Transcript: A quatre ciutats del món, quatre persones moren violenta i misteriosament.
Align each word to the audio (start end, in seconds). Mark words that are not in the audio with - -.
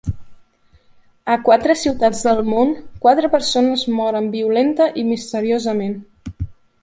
A 1.33 1.35
quatre 1.49 1.75
ciutats 1.81 2.23
del 2.29 2.41
món, 2.53 2.71
quatre 3.05 3.31
persones 3.35 3.83
moren 3.99 4.31
violenta 4.39 4.87
i 5.03 5.07
misteriosament. 5.13 5.97